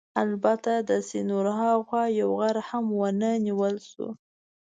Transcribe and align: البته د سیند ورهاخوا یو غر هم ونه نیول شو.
البته 0.23 0.71
د 0.89 0.91
سیند 1.09 1.31
ورهاخوا 1.37 2.03
یو 2.19 2.29
غر 2.39 2.57
هم 2.69 2.85
ونه 2.99 3.31
نیول 3.45 3.75
شو. 3.89 4.07